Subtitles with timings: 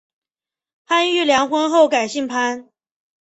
[0.87, 2.71] 潘玉良婚后改姓潘。